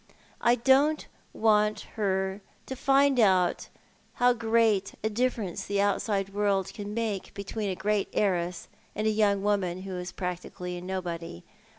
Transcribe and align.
I 0.41 0.55
don't 0.55 1.05
want 1.31 1.81
her 1.93 2.41
to 2.65 2.75
find 2.75 3.19
out 3.19 3.69
how 4.15 4.33
great 4.33 4.95
a 5.03 5.11
difference 5.11 5.65
the 5.67 5.79
outside 5.79 6.29
world 6.29 6.73
can 6.73 6.95
make 6.95 7.31
between 7.35 7.69
a 7.69 7.75
great 7.75 8.09
heiress 8.11 8.67
and 8.95 9.05
a 9.05 9.11
young 9.11 9.43
woman 9.43 9.83
who 9.83 9.95
is 9.97 10.11
practically 10.11 10.75
a 10.75 10.81
nobody. 10.81 11.43